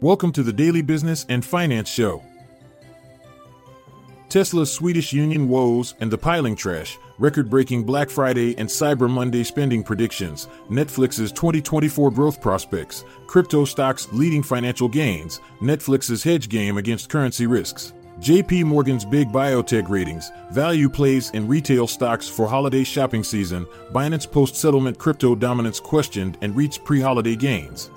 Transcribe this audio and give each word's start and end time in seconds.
Welcome 0.00 0.30
to 0.34 0.44
the 0.44 0.52
Daily 0.52 0.80
Business 0.80 1.26
and 1.28 1.44
Finance 1.44 1.88
Show. 1.88 2.22
Tesla's 4.28 4.72
Swedish 4.72 5.12
union 5.12 5.48
woes 5.48 5.96
and 5.98 6.08
the 6.08 6.16
piling 6.16 6.54
trash, 6.54 6.96
record 7.18 7.50
breaking 7.50 7.82
Black 7.82 8.08
Friday 8.08 8.56
and 8.58 8.68
Cyber 8.68 9.10
Monday 9.10 9.42
spending 9.42 9.82
predictions, 9.82 10.46
Netflix's 10.70 11.32
2024 11.32 12.12
growth 12.12 12.40
prospects, 12.40 13.04
crypto 13.26 13.64
stocks 13.64 14.06
leading 14.12 14.40
financial 14.40 14.86
gains, 14.86 15.40
Netflix's 15.60 16.22
hedge 16.22 16.48
game 16.48 16.78
against 16.78 17.10
currency 17.10 17.48
risks. 17.48 17.92
JP 18.20 18.66
Morgan's 18.66 19.04
big 19.04 19.30
biotech 19.30 19.88
ratings, 19.88 20.30
value 20.52 20.88
plays 20.88 21.30
in 21.30 21.48
retail 21.48 21.88
stocks 21.88 22.28
for 22.28 22.46
holiday 22.46 22.84
shopping 22.84 23.24
season, 23.24 23.66
Binance 23.90 24.30
post 24.30 24.54
settlement 24.54 24.96
crypto 24.96 25.34
dominance 25.34 25.80
questioned 25.80 26.38
and 26.40 26.54
REITs 26.54 26.84
pre 26.84 27.00
holiday 27.00 27.34
gains. 27.34 27.90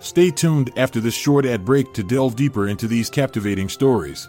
Stay 0.00 0.30
tuned 0.30 0.70
after 0.76 1.00
this 1.00 1.14
short 1.14 1.44
ad 1.44 1.64
break 1.64 1.92
to 1.94 2.02
delve 2.02 2.36
deeper 2.36 2.68
into 2.68 2.86
these 2.86 3.10
captivating 3.10 3.68
stories. 3.68 4.28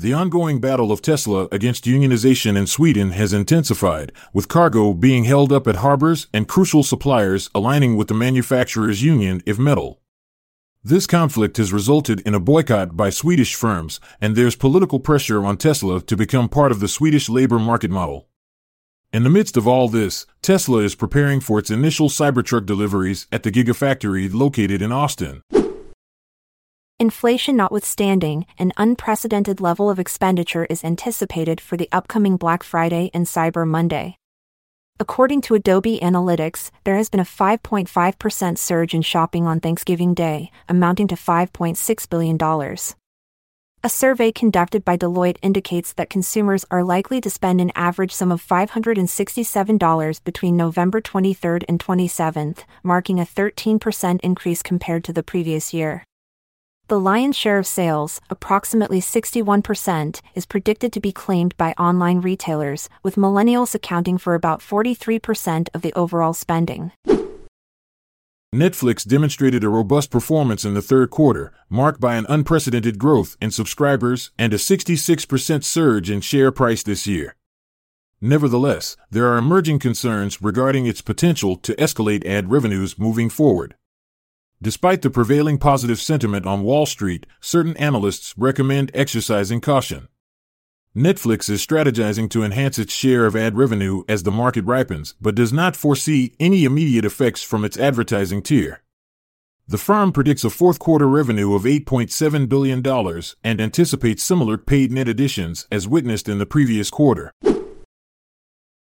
The 0.00 0.12
ongoing 0.12 0.60
battle 0.60 0.92
of 0.92 1.02
Tesla 1.02 1.48
against 1.50 1.84
unionization 1.84 2.56
in 2.56 2.68
Sweden 2.68 3.10
has 3.10 3.32
intensified, 3.32 4.12
with 4.32 4.46
cargo 4.46 4.94
being 4.94 5.24
held 5.24 5.52
up 5.52 5.66
at 5.66 5.82
harbors 5.82 6.28
and 6.32 6.46
crucial 6.46 6.84
suppliers 6.84 7.50
aligning 7.52 7.96
with 7.96 8.06
the 8.06 8.14
manufacturers' 8.14 9.02
union 9.02 9.42
IF 9.44 9.58
Metall. 9.58 9.96
This 10.84 11.08
conflict 11.08 11.56
has 11.56 11.72
resulted 11.72 12.20
in 12.20 12.32
a 12.32 12.38
boycott 12.38 12.96
by 12.96 13.10
Swedish 13.10 13.56
firms, 13.56 13.98
and 14.20 14.36
there's 14.36 14.54
political 14.54 15.00
pressure 15.00 15.44
on 15.44 15.56
Tesla 15.56 16.00
to 16.02 16.16
become 16.16 16.48
part 16.48 16.70
of 16.70 16.78
the 16.78 16.86
Swedish 16.86 17.28
labor 17.28 17.58
market 17.58 17.90
model. 17.90 18.28
In 19.12 19.24
the 19.24 19.30
midst 19.30 19.56
of 19.56 19.66
all 19.66 19.88
this, 19.88 20.26
Tesla 20.42 20.78
is 20.78 20.94
preparing 20.94 21.40
for 21.40 21.58
its 21.58 21.72
initial 21.72 22.08
Cybertruck 22.08 22.66
deliveries 22.66 23.26
at 23.32 23.42
the 23.42 23.50
Gigafactory 23.50 24.32
located 24.32 24.80
in 24.80 24.92
Austin. 24.92 25.42
Inflation 27.00 27.54
notwithstanding, 27.54 28.44
an 28.58 28.72
unprecedented 28.76 29.60
level 29.60 29.88
of 29.88 30.00
expenditure 30.00 30.64
is 30.64 30.82
anticipated 30.82 31.60
for 31.60 31.76
the 31.76 31.88
upcoming 31.92 32.36
Black 32.36 32.64
Friday 32.64 33.08
and 33.14 33.24
Cyber 33.24 33.64
Monday. 33.64 34.16
According 34.98 35.42
to 35.42 35.54
Adobe 35.54 36.00
Analytics, 36.00 36.72
there 36.82 36.96
has 36.96 37.08
been 37.08 37.20
a 37.20 37.22
5.5% 37.22 38.58
surge 38.58 38.94
in 38.94 39.02
shopping 39.02 39.46
on 39.46 39.60
Thanksgiving 39.60 40.12
Day, 40.12 40.50
amounting 40.68 41.06
to 41.06 41.14
$5.6 41.14 42.10
billion. 42.10 42.76
A 43.84 43.88
survey 43.88 44.32
conducted 44.32 44.84
by 44.84 44.96
Deloitte 44.96 45.38
indicates 45.40 45.92
that 45.92 46.10
consumers 46.10 46.66
are 46.68 46.82
likely 46.82 47.20
to 47.20 47.30
spend 47.30 47.60
an 47.60 47.70
average 47.76 48.10
sum 48.10 48.32
of 48.32 48.44
$567 48.44 50.24
between 50.24 50.56
November 50.56 51.00
23 51.00 51.60
and 51.68 51.78
27, 51.78 52.56
marking 52.82 53.20
a 53.20 53.24
13% 53.24 54.18
increase 54.24 54.62
compared 54.64 55.04
to 55.04 55.12
the 55.12 55.22
previous 55.22 55.72
year. 55.72 56.07
The 56.88 56.98
lion's 56.98 57.36
share 57.36 57.58
of 57.58 57.66
sales, 57.66 58.18
approximately 58.30 58.98
61%, 58.98 60.22
is 60.34 60.46
predicted 60.46 60.90
to 60.94 61.00
be 61.00 61.12
claimed 61.12 61.54
by 61.58 61.72
online 61.72 62.22
retailers, 62.22 62.88
with 63.02 63.16
millennials 63.16 63.74
accounting 63.74 64.16
for 64.16 64.34
about 64.34 64.60
43% 64.60 65.68
of 65.74 65.82
the 65.82 65.92
overall 65.92 66.32
spending. 66.32 66.92
Netflix 68.54 69.06
demonstrated 69.06 69.64
a 69.64 69.68
robust 69.68 70.10
performance 70.10 70.64
in 70.64 70.72
the 70.72 70.80
third 70.80 71.10
quarter, 71.10 71.52
marked 71.68 72.00
by 72.00 72.16
an 72.16 72.24
unprecedented 72.26 72.98
growth 72.98 73.36
in 73.38 73.50
subscribers 73.50 74.30
and 74.38 74.54
a 74.54 74.56
66% 74.56 75.64
surge 75.64 76.08
in 76.08 76.22
share 76.22 76.50
price 76.50 76.82
this 76.82 77.06
year. 77.06 77.36
Nevertheless, 78.22 78.96
there 79.10 79.26
are 79.26 79.36
emerging 79.36 79.80
concerns 79.80 80.40
regarding 80.40 80.86
its 80.86 81.02
potential 81.02 81.54
to 81.56 81.74
escalate 81.74 82.24
ad 82.24 82.50
revenues 82.50 82.98
moving 82.98 83.28
forward. 83.28 83.74
Despite 84.60 85.02
the 85.02 85.10
prevailing 85.10 85.58
positive 85.58 86.00
sentiment 86.00 86.44
on 86.44 86.64
Wall 86.64 86.84
Street, 86.84 87.26
certain 87.40 87.76
analysts 87.76 88.34
recommend 88.36 88.90
exercising 88.92 89.60
caution. 89.60 90.08
Netflix 90.96 91.48
is 91.48 91.64
strategizing 91.64 92.28
to 92.30 92.42
enhance 92.42 92.76
its 92.76 92.92
share 92.92 93.24
of 93.24 93.36
ad 93.36 93.56
revenue 93.56 94.02
as 94.08 94.24
the 94.24 94.32
market 94.32 94.64
ripens, 94.64 95.14
but 95.20 95.36
does 95.36 95.52
not 95.52 95.76
foresee 95.76 96.34
any 96.40 96.64
immediate 96.64 97.04
effects 97.04 97.40
from 97.40 97.64
its 97.64 97.78
advertising 97.78 98.42
tier. 98.42 98.82
The 99.68 99.78
firm 99.78 100.10
predicts 100.10 100.42
a 100.42 100.50
fourth 100.50 100.80
quarter 100.80 101.06
revenue 101.06 101.54
of 101.54 101.62
$8.7 101.62 102.48
billion 102.48 102.84
and 103.44 103.60
anticipates 103.60 104.24
similar 104.24 104.58
paid 104.58 104.90
net 104.90 105.06
additions 105.06 105.68
as 105.70 105.86
witnessed 105.86 106.28
in 106.28 106.38
the 106.38 106.46
previous 106.46 106.90
quarter. 106.90 107.30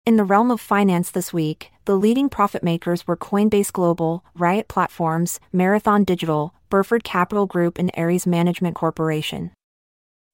In 0.05 0.17
the 0.17 0.25
realm 0.25 0.51
of 0.51 0.61
finance 0.61 1.09
this 1.09 1.33
week, 1.33 1.71
the 1.85 1.95
leading 1.95 2.29
profit 2.29 2.63
makers 2.63 3.05
were 3.05 3.17
Coinbase 3.17 3.71
Global, 3.71 4.23
Riot 4.35 4.67
Platforms, 4.67 5.39
Marathon 5.51 6.03
Digital, 6.03 6.53
Burford 6.69 7.03
Capital 7.03 7.45
Group, 7.45 7.77
and 7.77 7.91
Ares 7.95 8.25
Management 8.25 8.75
Corporation. 8.75 9.51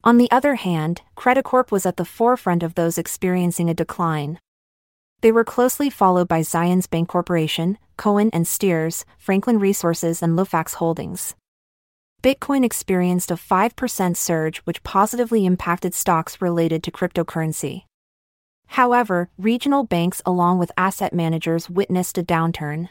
On 0.04 0.18
the 0.18 0.32
other 0.32 0.56
hand, 0.56 1.02
Credicorp 1.18 1.72
was 1.72 1.86
at 1.86 1.98
the 1.98 2.06
forefront 2.06 2.64
of 2.64 2.76
those 2.76 2.98
experiencing 2.98 3.70
a 3.70 3.74
decline. 3.74 4.40
They 5.22 5.32
were 5.32 5.44
closely 5.44 5.90
followed 5.90 6.28
by 6.28 6.42
Zions 6.42 6.88
Bancorporation, 6.88 7.76
Cohen 7.98 8.30
and 8.32 8.48
Steers, 8.48 9.04
Franklin 9.18 9.60
Resources, 9.60 10.24
and 10.24 10.38
Lufax 10.38 10.76
Holdings. 10.76 11.36
Bitcoin 12.24 12.64
experienced 12.64 13.32
a 13.32 13.36
5% 13.36 14.16
surge, 14.16 14.60
which 14.60 14.84
positively 14.84 15.46
impacted 15.46 15.94
stocks 15.94 16.42
related 16.42 16.84
to 16.84 16.92
cryptocurrency. 16.92 17.84
However, 18.70 19.30
regional 19.38 19.84
banks 19.84 20.22
along 20.26 20.60
with 20.60 20.72
asset 20.78 21.14
managers 21.14 21.70
witnessed 21.70 22.18
a 22.18 22.24
downturn. 22.24 22.90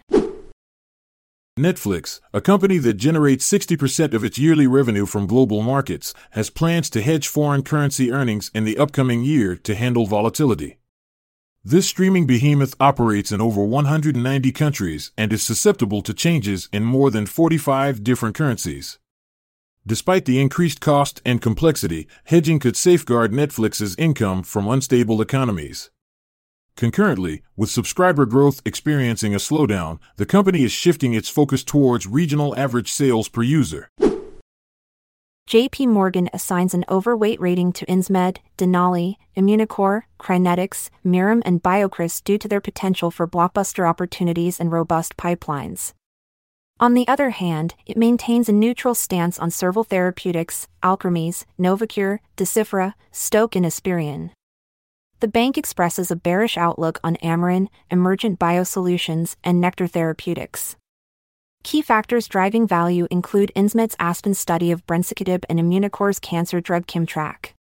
Netflix, 1.58 2.20
a 2.32 2.40
company 2.40 2.78
that 2.78 2.94
generates 2.94 3.50
60% 3.50 4.14
of 4.14 4.22
its 4.22 4.38
yearly 4.38 4.68
revenue 4.68 5.06
from 5.06 5.26
global 5.26 5.62
markets, 5.62 6.14
has 6.30 6.50
plans 6.50 6.88
to 6.90 7.02
hedge 7.02 7.26
foreign 7.26 7.62
currency 7.62 8.12
earnings 8.12 8.50
in 8.54 8.64
the 8.64 8.78
upcoming 8.78 9.24
year 9.24 9.56
to 9.56 9.74
handle 9.74 10.06
volatility. 10.06 10.78
This 11.64 11.88
streaming 11.88 12.26
behemoth 12.26 12.76
operates 12.78 13.32
in 13.32 13.40
over 13.40 13.64
190 13.64 14.52
countries 14.52 15.10
and 15.18 15.32
is 15.32 15.42
susceptible 15.42 16.02
to 16.02 16.14
changes 16.14 16.68
in 16.72 16.84
more 16.84 17.10
than 17.10 17.26
45 17.26 18.04
different 18.04 18.36
currencies. 18.36 18.98
Despite 19.88 20.26
the 20.26 20.38
increased 20.38 20.82
cost 20.82 21.22
and 21.24 21.40
complexity, 21.40 22.08
hedging 22.24 22.58
could 22.58 22.76
safeguard 22.76 23.32
Netflix's 23.32 23.96
income 23.96 24.42
from 24.42 24.68
unstable 24.68 25.22
economies. 25.22 25.88
Concurrently, 26.76 27.40
with 27.56 27.70
subscriber 27.70 28.26
growth 28.26 28.60
experiencing 28.66 29.34
a 29.34 29.38
slowdown, 29.38 29.98
the 30.16 30.26
company 30.26 30.62
is 30.62 30.72
shifting 30.72 31.14
its 31.14 31.30
focus 31.30 31.64
towards 31.64 32.06
regional 32.06 32.54
average 32.58 32.92
sales 32.92 33.30
per 33.30 33.42
user. 33.42 33.88
JP 35.48 35.86
Morgan 35.86 36.28
assigns 36.34 36.74
an 36.74 36.84
overweight 36.90 37.40
rating 37.40 37.72
to 37.72 37.90
Insmed, 37.90 38.40
Denali, 38.58 39.16
Immunocore, 39.38 40.02
Crinetics, 40.20 40.90
Mirum, 41.02 41.40
and 41.46 41.62
BioCryst 41.62 42.24
due 42.24 42.36
to 42.36 42.46
their 42.46 42.60
potential 42.60 43.10
for 43.10 43.26
blockbuster 43.26 43.88
opportunities 43.88 44.60
and 44.60 44.70
robust 44.70 45.16
pipelines. 45.16 45.94
On 46.80 46.94
the 46.94 47.08
other 47.08 47.30
hand, 47.30 47.74
it 47.86 47.96
maintains 47.96 48.48
a 48.48 48.52
neutral 48.52 48.94
stance 48.94 49.36
on 49.40 49.50
Cerevel 49.50 49.84
Therapeutics, 49.84 50.68
Alkermes, 50.80 51.44
Novocure, 51.58 52.20
Deciphera, 52.36 52.94
Stoke, 53.10 53.56
and 53.56 53.66
Esperion. 53.66 54.30
The 55.18 55.26
bank 55.26 55.58
expresses 55.58 56.12
a 56.12 56.16
bearish 56.16 56.56
outlook 56.56 57.00
on 57.02 57.16
Amarin, 57.16 57.66
Emergent 57.90 58.38
Biosolutions, 58.38 59.34
and 59.42 59.60
Nektar 59.62 59.90
Therapeutics. 59.90 60.76
Key 61.64 61.82
factors 61.82 62.28
driving 62.28 62.64
value 62.64 63.08
include 63.10 63.50
Insmed's 63.56 63.96
Aspen 63.98 64.34
study 64.34 64.70
of 64.70 64.86
brensocatib 64.86 65.42
and 65.48 65.58
Immunocore's 65.58 66.20
cancer 66.20 66.60
drug 66.60 66.86
Kimmtrak. 66.86 67.54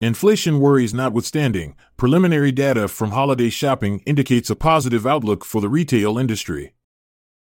Inflation 0.00 0.60
worries 0.60 0.94
notwithstanding, 0.94 1.74
preliminary 1.96 2.52
data 2.52 2.86
from 2.86 3.10
holiday 3.10 3.50
shopping 3.50 4.04
indicates 4.06 4.50
a 4.50 4.54
positive 4.54 5.04
outlook 5.04 5.44
for 5.44 5.60
the 5.60 5.68
retail 5.68 6.16
industry. 6.16 6.75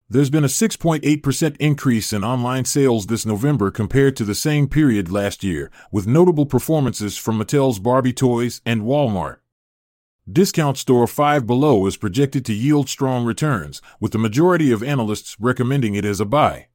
There's 0.09 0.31
been 0.31 0.45
a 0.45 0.47
6.8% 0.47 1.57
increase 1.59 2.13
in 2.13 2.23
online 2.23 2.65
sales 2.65 3.07
this 3.07 3.27
November 3.27 3.73
compared 3.73 4.15
to 4.17 4.25
the 4.25 4.37
same 4.37 4.69
period 4.69 5.11
last 5.11 5.43
year, 5.43 5.69
with 5.91 6.07
notable 6.07 6.47
performances 6.47 7.17
from 7.17 7.41
Mattel's 7.41 7.81
Barbie 7.81 8.13
toys 8.13 8.61
and 8.65 8.83
Walmart. 8.83 9.39
Discount 10.31 10.79
Store 10.79 11.09
Five 11.09 11.45
Below 11.45 11.87
is 11.87 11.97
projected 11.97 12.45
to 12.45 12.53
yield 12.53 12.89
strong 12.89 13.25
returns, 13.25 13.83
with 13.99 14.13
the 14.13 14.19
majority 14.19 14.71
of 14.71 14.81
analysts 14.81 15.37
recommending 15.41 15.97
it 15.97 16.05
as 16.05 16.21
a 16.21 16.25
buy. 16.25 16.69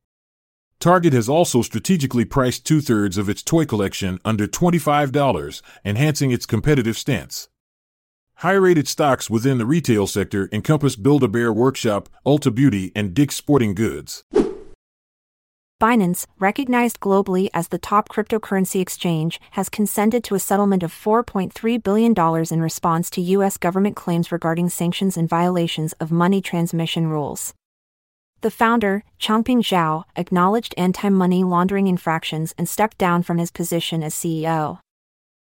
Target 0.81 1.13
has 1.13 1.29
also 1.29 1.61
strategically 1.61 2.25
priced 2.25 2.65
two 2.65 2.81
thirds 2.81 3.17
of 3.17 3.29
its 3.29 3.41
toy 3.41 3.65
collection 3.65 4.19
under 4.25 4.45
$25, 4.45 5.61
enhancing 5.85 6.31
its 6.31 6.45
competitive 6.45 6.97
stance. 6.97 7.47
High 8.41 8.53
rated 8.53 8.87
stocks 8.87 9.29
within 9.29 9.59
the 9.59 9.67
retail 9.67 10.07
sector 10.07 10.49
encompass 10.51 10.95
Build 10.95 11.21
a 11.21 11.27
Bear 11.27 11.53
Workshop, 11.53 12.09
Ulta 12.25 12.49
Beauty, 12.51 12.91
and 12.95 13.13
Dick's 13.13 13.35
Sporting 13.35 13.75
Goods. 13.75 14.23
Binance, 15.79 16.25
recognized 16.39 16.99
globally 16.99 17.49
as 17.53 17.67
the 17.67 17.77
top 17.77 18.09
cryptocurrency 18.09 18.81
exchange, 18.81 19.39
has 19.51 19.69
consented 19.69 20.23
to 20.23 20.33
a 20.33 20.39
settlement 20.39 20.81
of 20.81 20.91
$4.3 20.91 21.83
billion 21.83 22.15
in 22.51 22.61
response 22.63 23.11
to 23.11 23.21
U.S. 23.21 23.57
government 23.57 23.95
claims 23.95 24.31
regarding 24.31 24.69
sanctions 24.69 25.17
and 25.17 25.29
violations 25.29 25.93
of 25.99 26.11
money 26.11 26.41
transmission 26.41 27.09
rules. 27.09 27.53
The 28.41 28.49
founder, 28.49 29.03
Changpeng 29.19 29.61
Zhao, 29.61 30.05
acknowledged 30.15 30.73
anti 30.77 31.09
money 31.09 31.43
laundering 31.43 31.85
infractions 31.85 32.55
and 32.57 32.67
stepped 32.67 32.97
down 32.97 33.21
from 33.21 33.37
his 33.37 33.51
position 33.51 34.01
as 34.01 34.15
CEO. 34.15 34.79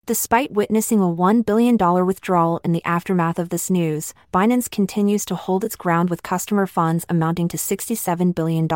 Despite 0.06 0.52
witnessing 0.52 1.00
a 1.00 1.04
$1 1.04 1.46
billion 1.46 1.78
withdrawal 2.04 2.60
in 2.62 2.72
the 2.72 2.84
aftermath 2.84 3.38
of 3.38 3.48
this 3.48 3.70
news, 3.70 4.12
Binance 4.34 4.70
continues 4.70 5.24
to 5.24 5.34
hold 5.34 5.64
its 5.64 5.76
ground 5.76 6.10
with 6.10 6.22
customer 6.22 6.66
funds 6.66 7.06
amounting 7.08 7.48
to 7.48 7.56
$67 7.56 8.34
billion. 8.34 8.68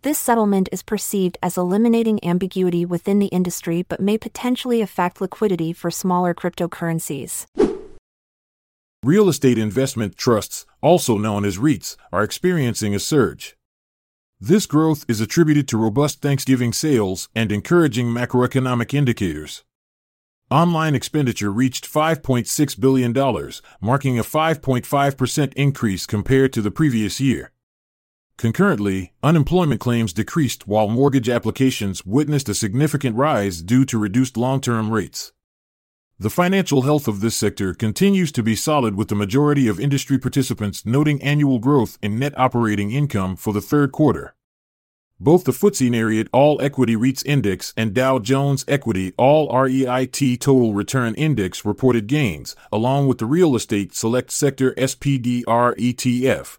This 0.00 0.18
settlement 0.18 0.70
is 0.72 0.82
perceived 0.82 1.36
as 1.42 1.58
eliminating 1.58 2.24
ambiguity 2.24 2.86
within 2.86 3.18
the 3.18 3.26
industry 3.26 3.82
but 3.86 4.00
may 4.00 4.16
potentially 4.16 4.80
affect 4.80 5.20
liquidity 5.20 5.74
for 5.74 5.90
smaller 5.90 6.32
cryptocurrencies. 6.32 7.44
Real 9.04 9.28
estate 9.28 9.58
investment 9.58 10.16
trusts, 10.16 10.64
also 10.80 11.18
known 11.18 11.44
as 11.44 11.58
REITs, 11.58 11.98
are 12.10 12.22
experiencing 12.22 12.94
a 12.94 12.98
surge. 12.98 13.56
This 14.40 14.64
growth 14.64 15.04
is 15.06 15.20
attributed 15.20 15.68
to 15.68 15.76
robust 15.76 16.22
Thanksgiving 16.22 16.72
sales 16.72 17.28
and 17.34 17.52
encouraging 17.52 18.06
macroeconomic 18.06 18.94
indicators. 18.94 19.64
Online 20.52 20.94
expenditure 20.94 21.50
reached 21.50 21.90
$5.6 21.90 22.78
billion, 22.78 23.14
marking 23.80 24.18
a 24.18 24.22
5.5% 24.22 25.54
increase 25.54 26.04
compared 26.04 26.52
to 26.52 26.60
the 26.60 26.70
previous 26.70 27.22
year. 27.22 27.52
Concurrently, 28.36 29.14
unemployment 29.22 29.80
claims 29.80 30.12
decreased 30.12 30.68
while 30.68 30.88
mortgage 30.88 31.30
applications 31.30 32.04
witnessed 32.04 32.50
a 32.50 32.54
significant 32.54 33.16
rise 33.16 33.62
due 33.62 33.86
to 33.86 33.96
reduced 33.96 34.36
long 34.36 34.60
term 34.60 34.90
rates. 34.90 35.32
The 36.18 36.28
financial 36.28 36.82
health 36.82 37.08
of 37.08 37.22
this 37.22 37.34
sector 37.34 37.72
continues 37.72 38.30
to 38.32 38.42
be 38.42 38.54
solid, 38.54 38.94
with 38.94 39.08
the 39.08 39.14
majority 39.14 39.68
of 39.68 39.80
industry 39.80 40.18
participants 40.18 40.84
noting 40.84 41.22
annual 41.22 41.60
growth 41.60 41.96
in 42.02 42.18
net 42.18 42.38
operating 42.38 42.90
income 42.90 43.36
for 43.36 43.54
the 43.54 43.62
third 43.62 43.90
quarter. 43.90 44.34
Both 45.22 45.44
the 45.44 45.52
FTSE 45.52 45.88
Nareit 45.88 46.26
All 46.32 46.60
Equity 46.60 46.96
REITs 46.96 47.24
Index 47.24 47.72
and 47.76 47.94
Dow 47.94 48.18
Jones 48.18 48.64
Equity 48.66 49.12
All 49.16 49.48
REIT 49.56 50.40
Total 50.40 50.74
Return 50.74 51.14
Index 51.14 51.64
reported 51.64 52.08
gains, 52.08 52.56
along 52.72 53.06
with 53.06 53.18
the 53.18 53.26
Real 53.26 53.54
Estate 53.54 53.94
Select 53.94 54.32
Sector 54.32 54.74
SPDR 54.74 55.76
ETF. 55.76 56.58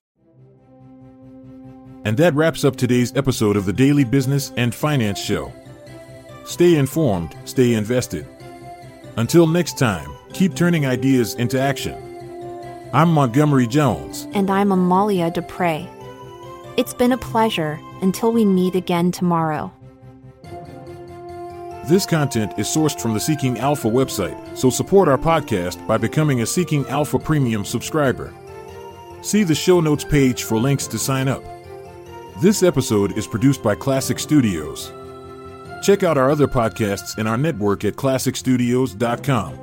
And 2.06 2.16
that 2.16 2.34
wraps 2.36 2.64
up 2.64 2.78
today's 2.78 3.14
episode 3.18 3.58
of 3.58 3.66
the 3.66 3.74
Daily 3.74 4.06
Business 4.06 4.54
and 4.56 4.74
Finance 4.74 5.20
Show. 5.20 5.52
Stay 6.46 6.76
informed, 6.76 7.36
stay 7.44 7.74
invested. 7.74 8.26
Until 9.18 9.46
next 9.46 9.78
time, 9.78 10.10
keep 10.32 10.56
turning 10.56 10.86
ideas 10.86 11.36
into 11.36 11.60
action. 11.60 11.96
I'm 12.94 13.12
Montgomery 13.12 13.68
Jones. 13.68 14.26
And 14.34 14.50
I'm 14.50 14.72
Amalia 14.72 15.32
Dupre. 15.32 15.93
It's 16.76 16.94
been 16.94 17.12
a 17.12 17.18
pleasure 17.18 17.80
until 18.02 18.32
we 18.32 18.46
meet 18.46 18.74
again 18.74 19.12
tomorrow. 19.12 19.72
This 21.88 22.08
content 22.08 22.54
is 22.58 22.68
sourced 22.68 23.00
from 23.00 23.14
the 23.14 23.20
Seeking 23.20 23.60
Alpha 23.60 23.88
website, 23.88 24.58
so 24.58 24.72
support 24.72 25.08
our 25.08 25.18
podcast 25.18 25.86
by 25.86 25.98
becoming 25.98 26.42
a 26.42 26.48
Seeking 26.48 26.88
Alpha 26.88 27.20
Premium 27.20 27.64
subscriber. 27.64 28.34
See 29.22 29.44
the 29.44 29.54
show 29.54 29.82
notes 29.82 30.04
page 30.04 30.46
for 30.46 30.58
links 30.58 30.88
to 30.88 30.98
sign 30.98 31.28
up. 31.28 31.44
This 32.42 32.64
episode 32.64 33.16
is 33.20 33.28
produced 33.28 33.62
by 33.62 33.76
Klassic 33.76 34.20
Studios. 34.20 34.92
Check 35.84 36.02
out 36.02 36.18
our 36.18 36.32
other 36.32 36.48
podcasts 36.48 37.20
in 37.20 37.28
our 37.28 37.38
network 37.38 37.86
at 37.86 37.94
klassicstudios.com. 37.96 39.63